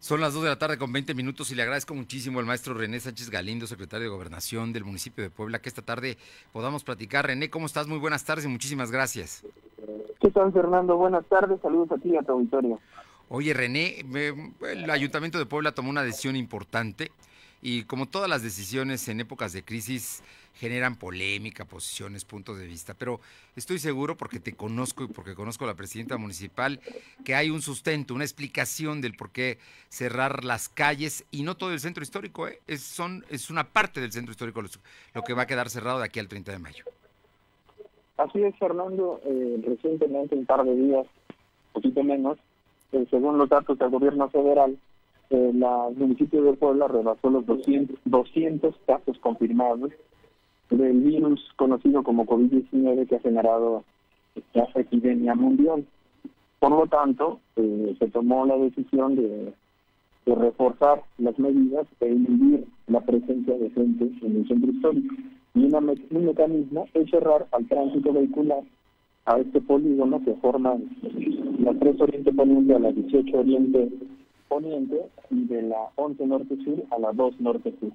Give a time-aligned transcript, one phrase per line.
[0.00, 2.72] Son las 2 de la tarde con 20 minutos y le agradezco muchísimo al maestro
[2.72, 6.16] René Sánchez Galindo, secretario de Gobernación del municipio de Puebla, que esta tarde
[6.54, 7.26] podamos platicar.
[7.26, 7.86] René, ¿cómo estás?
[7.86, 9.44] Muy buenas tardes y muchísimas gracias.
[10.18, 10.96] ¿Qué tal, Fernando?
[10.96, 12.80] Buenas tardes, saludos a ti y a tu auditorio.
[13.28, 14.02] Oye, René,
[14.62, 17.12] el Ayuntamiento de Puebla tomó una decisión importante
[17.60, 20.22] y como todas las decisiones en épocas de crisis
[20.54, 23.20] generan polémica, posiciones, puntos de vista, pero
[23.56, 26.80] estoy seguro porque te conozco y porque conozco a la presidenta municipal
[27.24, 29.58] que hay un sustento, una explicación del por qué
[29.88, 32.60] cerrar las calles y no todo el centro histórico, ¿eh?
[32.66, 34.62] es, son, es una parte del centro histórico
[35.14, 36.84] lo que va a quedar cerrado de aquí al 30 de mayo.
[38.16, 41.06] Así es, Fernando, eh, recientemente, un par de días,
[41.72, 42.38] poquito menos,
[42.92, 44.76] eh, según los datos del gobierno federal,
[45.30, 45.54] el
[45.96, 49.92] municipio de Puebla rebasó los 200, 200 casos confirmados
[50.70, 53.84] del virus conocido como COVID-19 que ha generado
[54.34, 55.84] esta epidemia mundial.
[56.58, 59.52] Por lo tanto, eh, se tomó la decisión de,
[60.26, 65.14] reforzar las medidas e inhibir la presencia de gente en el centro histórico.
[65.54, 68.62] Y un mecanismo es cerrar al tránsito vehicular
[69.24, 70.76] a este polígono que forma
[71.58, 73.88] la 3 Oriente Poniente a la 18 Oriente
[74.48, 77.90] Poniente y de la 11 Norte Sur a la 2 Norte Sur.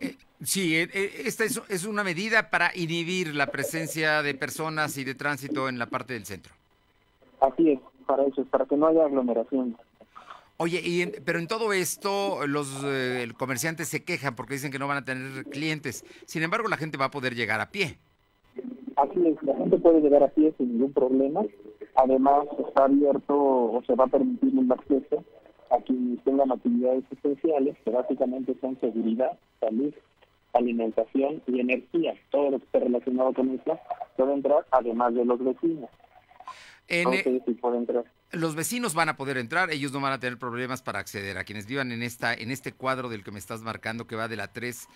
[0.00, 5.04] Eh, sí, eh, eh, esta es, una medida para inhibir la presencia de personas y
[5.04, 6.52] de tránsito en la parte del centro.
[7.40, 9.76] Así es, para eso, para que no haya aglomeración.
[10.56, 12.84] Oye, y pero en todo esto los
[13.36, 16.04] comerciantes se quejan porque dicen que no van a tener clientes.
[16.26, 17.96] Sin embargo, la gente va a poder llegar a pie.
[18.96, 21.42] Así es, la gente puede llegar a pie sin ningún problema.
[21.94, 25.24] Además, está abierto o se va a permitir el acceso
[25.70, 29.94] a quienes tengan actividades esenciales, que básicamente son seguridad, salud,
[30.52, 32.14] alimentación y energía.
[32.30, 33.78] Todo lo que esté relacionado con eso
[34.16, 35.90] puede entrar, además de los vecinos.
[36.88, 37.42] En, e
[37.74, 38.04] entrar.
[38.30, 41.38] Los vecinos van a poder entrar, ellos no van a tener problemas para acceder.
[41.38, 44.28] A quienes vivan en esta en este cuadro del que me estás marcando, que va
[44.28, 44.86] de la 3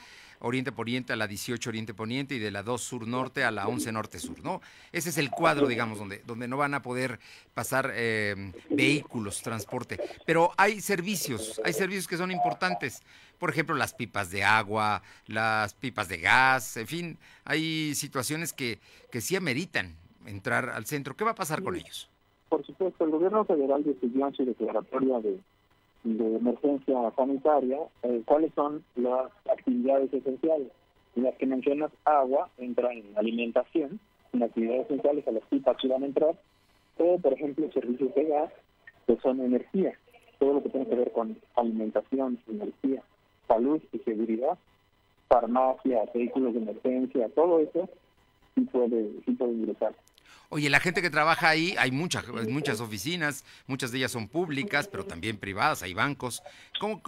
[0.41, 3.69] Oriente Poniente a la 18 Oriente Poniente y de la 2 Sur Norte a la
[3.69, 4.61] 11 Norte Sur, ¿no?
[4.93, 7.21] Ese es el cuadro, digamos, donde, donde no van a poder
[7.55, 9.99] pasar eh, vehículos, transporte.
[10.27, 13.01] Pero hay servicios, hay servicios que son importantes.
[13.39, 18.79] Por ejemplo, las pipas de agua, las pipas de gas, en fin, hay situaciones que,
[19.11, 21.17] que sí ameritan entrar al centro.
[21.17, 22.12] ¿Qué va a pasar con ellos?
[22.53, 25.41] Por supuesto, el gobierno federal decidió en su declaratoria de,
[26.05, 30.69] emergencia sanitaria eh, cuáles son las actividades esenciales.
[31.17, 33.99] En las que mencionas agua, entra en alimentación,
[34.35, 35.43] en actividades esenciales a las
[35.81, 36.35] que van a entrar,
[36.99, 38.53] o por ejemplo servicios de gas,
[39.07, 39.99] que son energía,
[40.39, 43.03] todo lo que tiene que ver con alimentación, energía,
[43.49, 44.59] salud y seguridad,
[45.27, 47.89] farmacia, vehículos de emergencia, todo eso
[48.55, 49.95] sí puede, sí puede ingresar.
[50.55, 54.87] Oye, la gente que trabaja ahí, hay muchas, muchas oficinas, muchas de ellas son públicas,
[54.87, 56.43] pero también privadas, hay bancos.
[56.79, 57.01] ¿Cómo,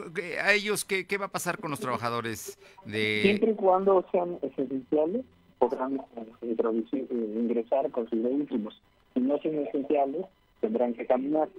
[0.43, 3.21] ¿A ellos qué, va a pasar con los trabajadores de...?
[3.21, 5.27] Siempre y cuando sean esenciales,
[5.59, 7.07] podrán eh, eh,
[7.37, 8.81] ingresar con sus vehículos.
[9.13, 10.25] Si no son esenciales,
[10.63, 11.51] tendrán que caminar.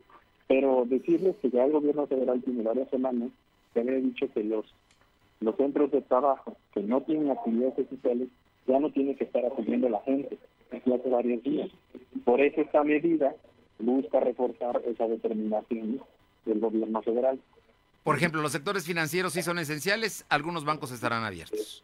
[0.48, 3.30] Pero decirles que ya el gobierno federal tiene varias semanas
[3.76, 4.66] que había dicho que los,
[5.40, 8.30] los centros de trabajo que no tienen actividades esenciales
[8.66, 10.40] ya no tiene que estar acudiendo la gente
[10.76, 11.70] desde hace varios días.
[12.24, 13.36] Por eso esta medida
[13.80, 16.02] busca reforzar esa determinación
[16.46, 17.40] del gobierno federal.
[18.04, 21.82] Por ejemplo, los sectores financieros sí son esenciales, algunos bancos estarán abiertos.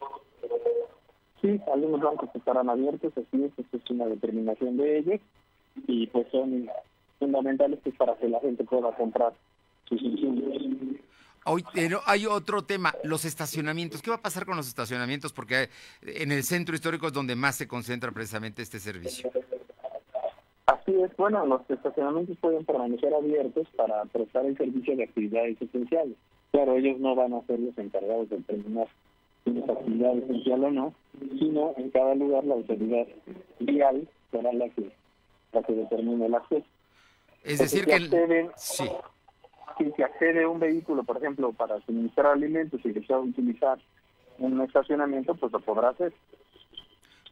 [1.40, 5.20] Sí, algunos bancos estarán abiertos, así es, es una determinación de ellos
[5.88, 6.68] y pues son
[7.18, 9.32] fundamentales pues, para que la gente pueda comprar
[9.88, 10.62] sus insumos.
[11.44, 14.00] Hoy, pero hay otro tema, los estacionamientos.
[14.00, 15.32] ¿Qué va a pasar con los estacionamientos?
[15.32, 15.68] Porque
[16.02, 19.30] en el centro histórico es donde más se concentra precisamente este servicio.
[20.66, 26.16] Así es, bueno, los estacionamientos pueden permanecer abiertos para prestar el servicio de actividades esenciales.
[26.52, 28.86] Claro, ellos no van a ser los encargados de determinar
[29.44, 30.94] si es actividad esencial o no,
[31.38, 33.06] sino en cada lugar la autoridad
[33.58, 34.92] vial será la que,
[35.52, 36.66] la que determine el acceso.
[37.42, 38.48] Es decir, que...
[38.56, 38.84] sí
[39.78, 43.78] si se accede a un vehículo, por ejemplo, para suministrar alimentos y desea utilizar
[44.38, 46.12] un estacionamiento, pues lo podrá hacer.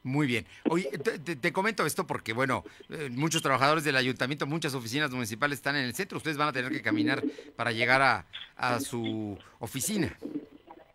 [0.02, 0.46] Muy bien.
[0.70, 5.76] Oye, te, comento esto porque, bueno, eh, muchos trabajadores del ayuntamiento, muchas oficinas municipales están
[5.76, 6.16] en el centro.
[6.16, 7.22] Ustedes van a tener que caminar
[7.54, 8.24] para llegar a,
[8.56, 10.16] a su oficina.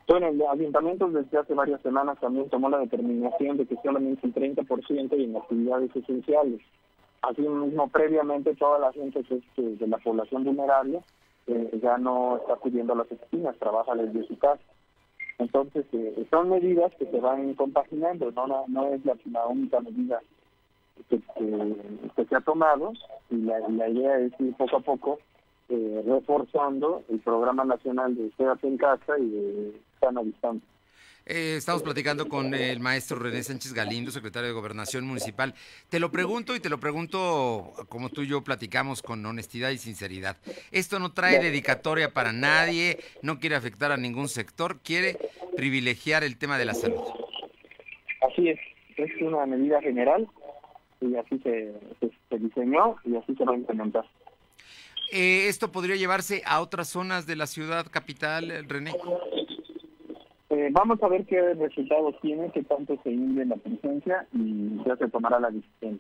[0.07, 4.33] Bueno, el ayuntamiento desde hace varias semanas también tomó la determinación de que solamente el
[4.33, 6.61] 30% y en actividades esenciales.
[7.21, 11.01] Así mismo, previamente, toda la gente que es de la población vulnerable
[11.47, 14.61] eh, ya no está acudiendo a las oficinas, trabaja desde su casa.
[15.37, 20.21] Entonces, eh, son medidas que se van compaginando, no, no, es la, única medida
[21.09, 21.19] que,
[22.29, 22.93] se ha tomado
[23.29, 25.19] y la, idea es ir poco a poco
[25.67, 30.74] eh, reforzando el programa nacional de Quédate en casa y de sana distancia.
[31.27, 35.55] Eh, estamos platicando con el maestro René Sánchez Galindo, secretario de Gobernación Municipal.
[35.89, 39.79] Te lo pregunto y te lo pregunto como tú y yo platicamos con honestidad y
[39.79, 40.37] sinceridad.
[40.71, 45.17] Esto no trae dedicatoria para nadie, no quiere afectar a ningún sector, quiere
[45.57, 47.01] privilegiar el tema de la salud.
[48.21, 48.59] Así es,
[48.95, 50.27] es una medida general
[51.01, 51.73] y así se,
[52.37, 54.05] diseñó y así se va a implementar.
[55.11, 58.91] Eh, ¿Esto podría llevarse a otras zonas de la ciudad capital, René?
[60.49, 64.95] Eh, vamos a ver qué resultados tiene, qué tanto se hunde la presencia y ya
[64.95, 65.99] se tomará la decisión.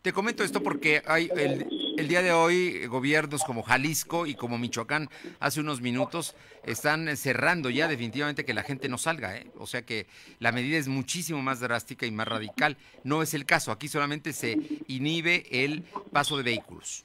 [0.00, 5.08] Te comento esto porque hay el, día de hoy gobiernos como Jalisco y como Michoacán
[5.40, 9.46] hace unos minutos están cerrando ya definitivamente que la gente no salga, ¿eh?
[9.58, 10.06] o sea que
[10.38, 12.76] la medida es muchísimo más drástica y más radical.
[13.04, 14.56] No es el caso, aquí solamente se
[14.88, 17.04] inhibe el paso de vehículos.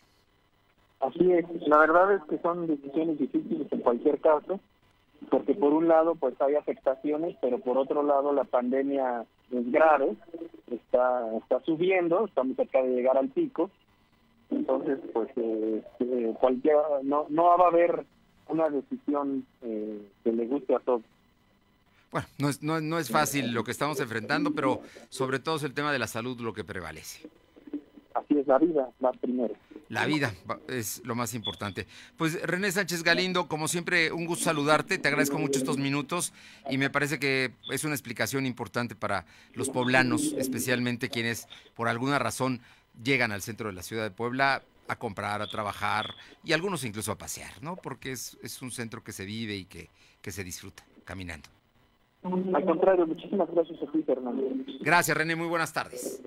[1.00, 4.60] Así es, la verdad es que son decisiones difíciles en cualquier caso
[5.30, 10.16] porque por un lado pues hay afectaciones, pero por otro lado la pandemia es grave,
[10.72, 13.70] está está subiendo, estamos cerca de llegar al pico,
[14.50, 18.06] entonces pues eh, eh cualquier no no va a haber
[18.48, 21.02] una decisión eh, que le guste a todos.
[22.12, 25.64] Bueno, no es, no, no es fácil lo que estamos enfrentando, pero sobre todo es
[25.64, 27.30] el tema de la salud lo que prevalece.
[28.48, 29.54] Es, la vida va primero.
[29.90, 30.34] La vida
[30.68, 31.86] es lo más importante.
[32.18, 34.98] Pues René Sánchez Galindo, como siempre, un gusto saludarte.
[34.98, 36.34] Te agradezco mucho estos minutos
[36.70, 42.20] y me parece que es una explicación importante para los poblanos, especialmente quienes por alguna
[42.20, 42.62] razón
[43.04, 47.12] llegan al centro de la ciudad de Puebla a comprar, a trabajar y algunos incluso
[47.12, 47.76] a pasear, ¿no?
[47.76, 49.90] Porque es, es un centro que se vive y que,
[50.22, 51.50] que se disfruta caminando.
[52.24, 54.44] Al contrario, muchísimas gracias a ti, Fernando.
[54.82, 55.36] Gracias, René.
[55.36, 56.22] Muy buenas tardes.